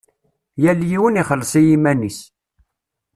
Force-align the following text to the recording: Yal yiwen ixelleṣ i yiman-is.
Yal 0.61 0.79
yiwen 0.89 1.19
ixelleṣ 1.21 1.53
i 1.59 1.61
yiman-is. 1.67 2.19